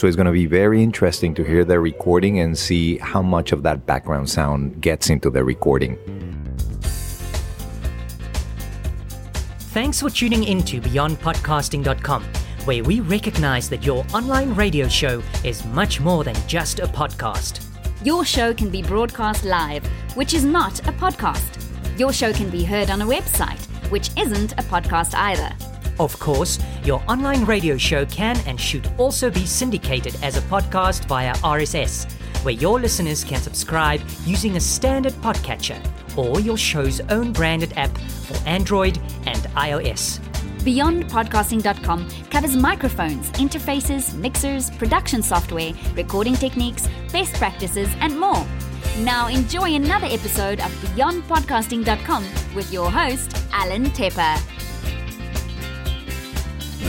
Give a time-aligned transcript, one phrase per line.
[0.00, 3.52] So it's going to be very interesting to hear their recording and see how much
[3.52, 5.98] of that background sound gets into the recording.
[9.74, 12.24] Thanks for tuning in to BeyondPodcasting.com,
[12.64, 17.62] where we recognize that your online radio show is much more than just a podcast.
[18.02, 19.86] Your show can be broadcast live,
[20.16, 21.60] which is not a podcast.
[21.98, 25.54] Your show can be heard on a website, which isn't a podcast either.
[26.00, 31.04] Of course, your online radio show can and should also be syndicated as a podcast
[31.04, 32.10] via RSS,
[32.42, 35.78] where your listeners can subscribe using a standard podcatcher
[36.16, 38.96] or your show's own branded app for Android
[39.26, 40.20] and iOS.
[40.60, 48.46] BeyondPodcasting.com covers microphones, interfaces, mixers, production software, recording techniques, best practices, and more.
[49.00, 52.24] Now enjoy another episode of BeyondPodcasting.com
[52.54, 54.59] with your host, Alan Tepper.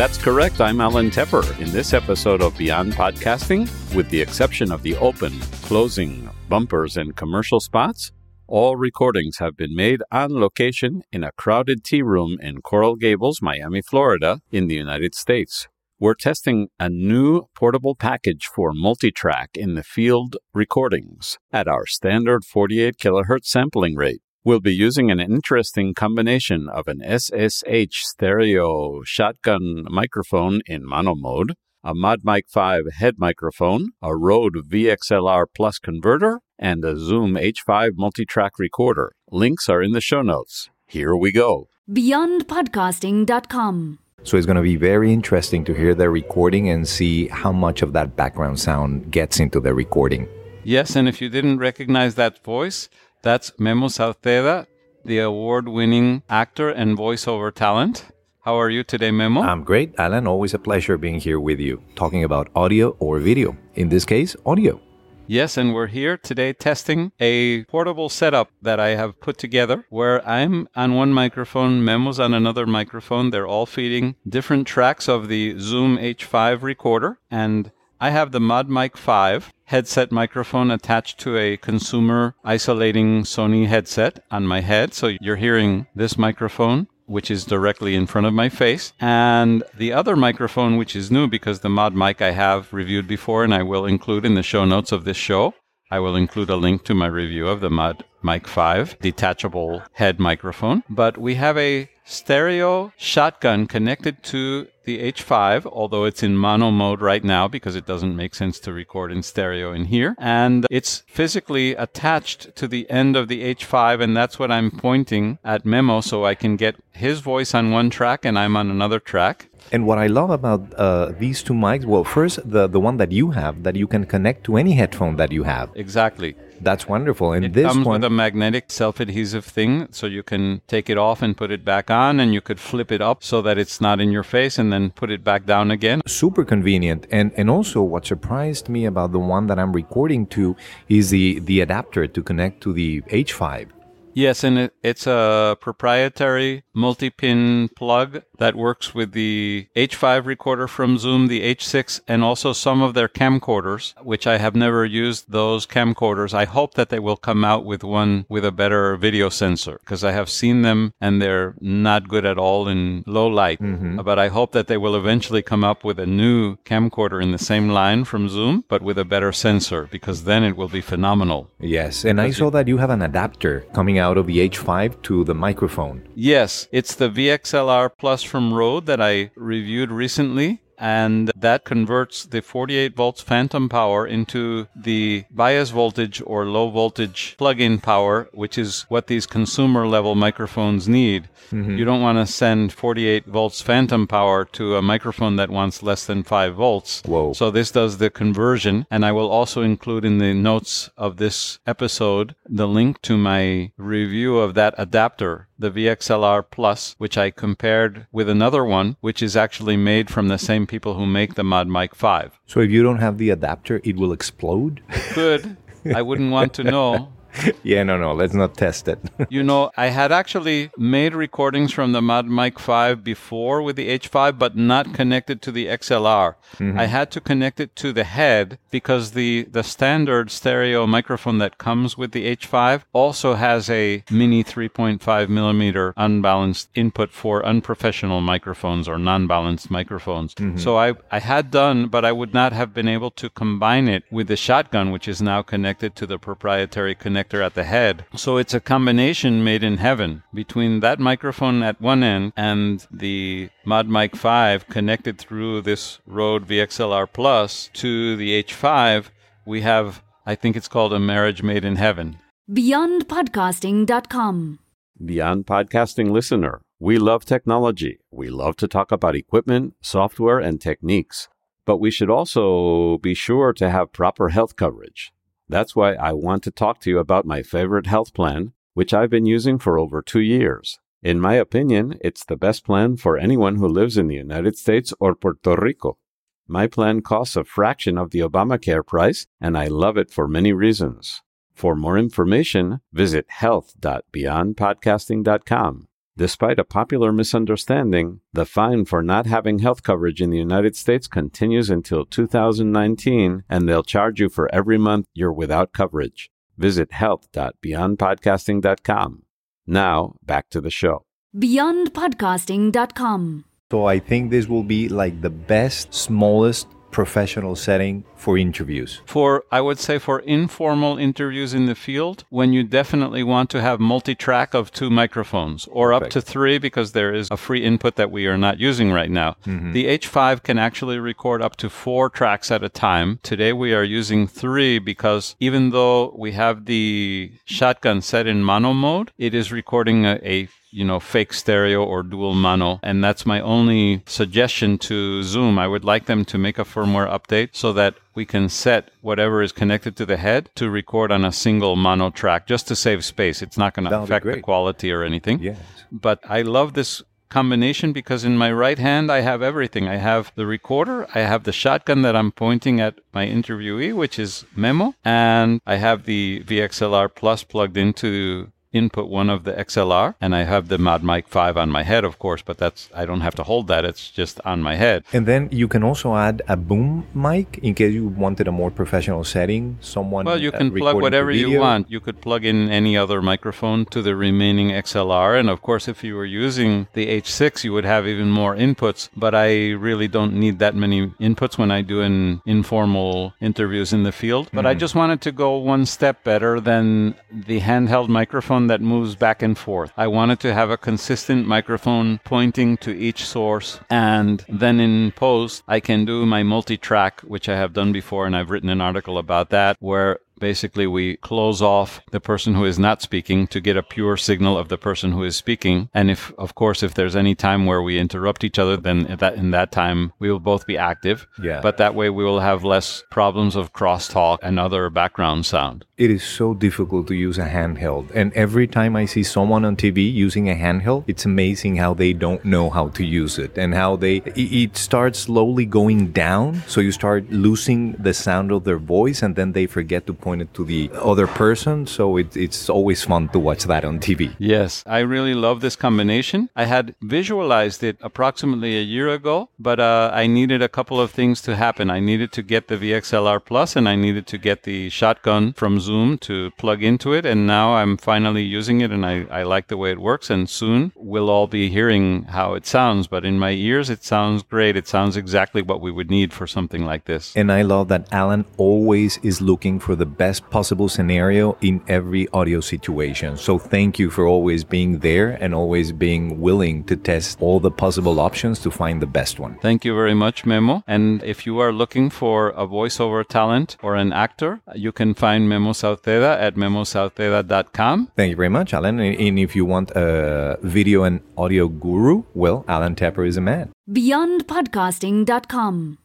[0.00, 0.62] That's correct.
[0.62, 1.44] I'm Alan Tepper.
[1.60, 7.14] In this episode of Beyond Podcasting, with the exception of the open, closing, bumpers, and
[7.14, 8.10] commercial spots,
[8.46, 13.42] all recordings have been made on location in a crowded tea room in Coral Gables,
[13.42, 15.68] Miami, Florida, in the United States.
[15.98, 22.46] We're testing a new portable package for multitrack in the field recordings at our standard
[22.46, 24.22] 48 kilohertz sampling rate.
[24.42, 31.52] We'll be using an interesting combination of an SSH stereo shotgun microphone in mono mode,
[31.84, 37.90] a Mod Mic 5 head microphone, a Rode VXLR Plus converter, and a Zoom H5
[37.98, 39.12] multitrack recorder.
[39.30, 40.70] Links are in the show notes.
[40.86, 41.68] Here we go.
[41.90, 43.98] BeyondPodcasting.com.
[44.22, 47.82] So it's going to be very interesting to hear their recording and see how much
[47.82, 50.26] of that background sound gets into the recording.
[50.62, 52.90] Yes, and if you didn't recognize that voice,
[53.22, 54.66] that's Memo Sauceda,
[55.04, 58.06] the award winning actor and voiceover talent.
[58.42, 59.42] How are you today, Memo?
[59.42, 60.26] I'm great, Alan.
[60.26, 63.56] Always a pleasure being here with you, talking about audio or video.
[63.74, 64.80] In this case, audio.
[65.26, 70.26] Yes, and we're here today testing a portable setup that I have put together where
[70.28, 73.30] I'm on one microphone, Memo's on another microphone.
[73.30, 77.20] They're all feeding different tracks of the Zoom H5 recorder.
[77.30, 77.70] And
[78.02, 84.24] I have the Mod Mic 5 headset microphone attached to a consumer isolating Sony headset
[84.30, 84.94] on my head.
[84.94, 89.92] So you're hearing this microphone which is directly in front of my face, and the
[89.92, 93.64] other microphone, which is new because the mod mic I have reviewed before and I
[93.64, 95.54] will include in the show notes of this show.
[95.90, 100.20] I will include a link to my review of the Mod Mic 5 detachable head
[100.20, 100.84] microphone.
[100.88, 107.00] But we have a stereo shotgun connected to the H5, although it's in mono mode
[107.00, 110.16] right now because it doesn't make sense to record in stereo in here.
[110.18, 115.38] And it's physically attached to the end of the H5, and that's what I'm pointing
[115.44, 119.00] at Memo so I can get his voice on one track and I'm on another
[119.00, 119.48] track.
[119.72, 123.12] And what I love about uh, these two mics, well, first, the, the one that
[123.12, 125.70] you have that you can connect to any headphone that you have.
[125.74, 126.34] Exactly.
[126.60, 127.32] That's wonderful.
[127.32, 130.98] And It this comes one, with a magnetic self-adhesive thing, so you can take it
[130.98, 133.80] off and put it back on, and you could flip it up so that it's
[133.80, 136.00] not in your face, and then put it back down again.
[136.06, 137.06] super convenient.
[137.10, 140.56] And and also what surprised me about the one that i'm recording to
[140.88, 143.68] is the the adapter to connect to the h5
[144.12, 150.98] Yes, and it, it's a proprietary multi-pin plug that works with the H5 recorder from
[150.98, 155.66] Zoom, the H6, and also some of their camcorders, which I have never used those
[155.66, 156.34] camcorders.
[156.34, 160.02] I hope that they will come out with one with a better video sensor because
[160.02, 163.60] I have seen them and they're not good at all in low light.
[163.60, 164.00] Mm-hmm.
[164.02, 167.38] But I hope that they will eventually come up with a new camcorder in the
[167.52, 171.40] same line from Zoom, but with a better sensor because then it will be phenomenal.
[171.60, 175.24] yes and i saw that you have an adapter coming out of the h5 to
[175.24, 180.62] the microphone Yes, it's the VXLR Plus from Rode that I reviewed recently.
[180.82, 187.36] And that converts the 48 volts phantom power into the bias voltage or low voltage
[187.36, 191.28] plug in power, which is what these consumer level microphones need.
[191.52, 191.76] Mm-hmm.
[191.76, 196.06] You don't want to send 48 volts phantom power to a microphone that wants less
[196.06, 197.02] than 5 volts.
[197.04, 197.34] Whoa.
[197.34, 198.86] So this does the conversion.
[198.90, 203.72] And I will also include in the notes of this episode the link to my
[203.76, 209.36] review of that adapter, the VXLR Plus, which I compared with another one, which is
[209.36, 212.40] actually made from the same people who make the Mod Mic 5.
[212.46, 214.82] so if you don't have the adapter it will explode
[215.14, 215.56] Good.
[215.94, 217.12] I wouldn't want to know.
[217.62, 218.98] yeah, no, no, let's not test it.
[219.28, 223.88] you know, I had actually made recordings from the Mod Mic 5 before with the
[223.98, 226.34] H5, but not connected to the XLR.
[226.58, 226.78] Mm-hmm.
[226.78, 231.58] I had to connect it to the head because the, the standard stereo microphone that
[231.58, 238.88] comes with the H5 also has a mini 3.5 millimeter unbalanced input for unprofessional microphones
[238.88, 240.34] or non-balanced microphones.
[240.34, 240.58] Mm-hmm.
[240.58, 244.04] So I, I had done, but I would not have been able to combine it
[244.10, 248.04] with the shotgun, which is now connected to the proprietary connector at the head.
[248.16, 253.50] So it's a combination made in heaven between that microphone at one end and the
[253.64, 259.06] Mod Mic 5 connected through this Rode VXLR Plus to the H5.
[259.46, 262.18] We have, I think it's called a marriage made in heaven.
[262.50, 264.58] BeyondPodcasting.com.
[265.04, 268.00] Beyond Podcasting listener, we love technology.
[268.10, 271.28] We love to talk about equipment, software, and techniques.
[271.64, 275.12] But we should also be sure to have proper health coverage.
[275.50, 279.10] That's why I want to talk to you about my favorite health plan, which I've
[279.10, 280.78] been using for over two years.
[281.02, 284.94] In my opinion, it's the best plan for anyone who lives in the United States
[285.00, 285.98] or Puerto Rico.
[286.46, 290.52] My plan costs a fraction of the Obamacare price, and I love it for many
[290.52, 291.20] reasons.
[291.52, 295.88] For more information, visit health.beyondpodcasting.com.
[296.20, 301.08] Despite a popular misunderstanding, the fine for not having health coverage in the United States
[301.08, 306.30] continues until 2019, and they'll charge you for every month you're without coverage.
[306.58, 309.22] Visit health.beyondpodcasting.com.
[309.66, 311.06] Now, back to the show.
[311.34, 313.44] BeyondPodcasting.com.
[313.70, 319.00] So I think this will be like the best, smallest professional setting for interviews.
[319.06, 323.60] For, I would say, for informal interviews in the field, when you definitely want to
[323.60, 327.64] have multi track of two microphones or up to three because there is a free
[327.64, 329.36] input that we are not using right now.
[329.46, 329.72] Mm-hmm.
[329.72, 333.20] The H5 can actually record up to four tracks at a time.
[333.22, 338.72] Today we are using three because even though we have the shotgun set in mono
[338.72, 342.80] mode, it is recording a, a you know, fake stereo or dual mono.
[342.82, 345.58] And that's my only suggestion to Zoom.
[345.58, 349.42] I would like them to make a firmware update so that we can set whatever
[349.42, 353.04] is connected to the head to record on a single mono track just to save
[353.04, 353.42] space.
[353.42, 355.40] It's not going to That would be affect the quality or anything.
[355.40, 355.58] Yes.
[355.90, 359.88] But I love this combination because in my right hand I have everything.
[359.88, 364.18] I have the recorder, I have the shotgun that I'm pointing at my interviewee, which
[364.18, 370.14] is Memo, and I have the VXLR Plus plugged into input one of the XLR,
[370.20, 373.04] and I have the Mod Mic 5 on my head, of course, but that's I
[373.04, 373.84] don't have to hold that.
[373.84, 375.04] It's just on my head.
[375.12, 378.70] And then you can also add a boom mic in case you wanted a more
[378.70, 379.78] professional setting.
[379.80, 381.90] Someone Well, you uh, can plug whatever you want.
[381.90, 385.38] You could plug in any other microphone to the remaining XLR.
[385.38, 389.08] And of course, if you were using the H6, you would have even more inputs.
[389.16, 394.02] But I really don't need that many inputs when I do an informal interviews in
[394.04, 394.50] the field.
[394.52, 399.14] But I just wanted to go one step better than the handheld microphone that moves
[399.14, 399.92] back and forth.
[399.96, 403.80] I wanted to have a consistent microphone pointing to each source.
[403.90, 408.26] And then in post, I can do my multi track, which I have done before.
[408.26, 412.64] And I've written an article about that where basically we close off the person who
[412.64, 416.10] is not speaking to get a pure signal of the person who is speaking and
[416.10, 419.50] if of course if there's any time where we interrupt each other then that in
[419.52, 421.60] that time we will both be active Yeah.
[421.62, 426.10] but that way we will have less problems of crosstalk and other background sound It
[426.18, 428.04] is so difficult to use a handheld.
[428.20, 432.12] And every time I see someone on TV using a handheld, it's amazing how they
[432.24, 436.46] don't know how to use it and how they it, it starts slowly going down.
[436.74, 440.29] So you start losing the sound of their voice and then they forget to point
[440.38, 441.86] it to the other person.
[441.86, 444.36] So it, it's always fun to watch that on TV.
[444.38, 446.50] Yes, I really love this combination.
[446.54, 451.10] I had visualized it approximately a year ago, but uh, I needed a couple of
[451.10, 451.90] things to happen.
[451.90, 455.80] I needed to get the VXLR Plus and I needed to get the shotgun from
[455.80, 457.24] Zoom to plug into it.
[457.24, 460.28] And now I'm finally using it and I, I like the way it works.
[460.30, 463.06] And soon we'll all be hearing how it sounds.
[463.06, 464.76] But in my ears, it sounds great.
[464.76, 467.34] It sounds exactly what we would need for something like this.
[467.36, 472.28] And I love that Alan always is looking for the best possible scenario in every
[472.38, 473.38] audio situation.
[473.46, 477.74] So thank you for always being there and always being willing to test all the
[477.84, 479.56] possible options to find the best one.
[479.62, 480.82] Thank you very much, Memo.
[480.86, 485.48] And if you are looking for a voiceover talent or an actor, you can find
[485.48, 488.08] Memo Sauceda at memosauceda.com.
[488.16, 489.00] Thank you very much, Alan.
[489.00, 493.40] And and if you want a video and audio guru, well, Alan Tepper is a
[493.40, 493.72] man.
[493.88, 495.98] BeyondPodcasting.com.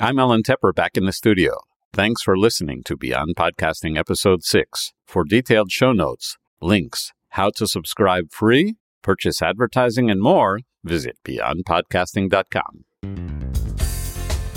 [0.00, 1.67] I'm Alan Tepper back in the studio.
[1.98, 4.92] Thanks for listening to Beyond Podcasting Episode 6.
[5.04, 12.84] For detailed show notes, links, how to subscribe free, purchase advertising, and more, visit beyondpodcasting.com.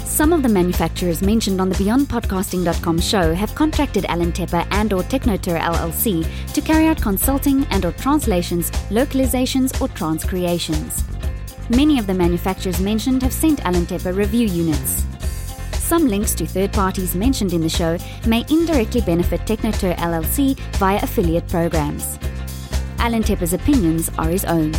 [0.06, 5.02] Some of the manufacturers mentioned on the beyondpodcasting.com show have contracted Alan Tepper and or
[5.02, 11.04] Technotour LLC to carry out consulting and or translations, localizations or transcreations.
[11.72, 15.06] Many of the manufacturers mentioned have sent Alan Tepper review units.
[15.92, 21.04] Some links to third parties mentioned in the show may indirectly benefit Technotour LLC via
[21.04, 22.18] affiliate programs.
[22.98, 24.72] Alan Tepper's opinions are his own.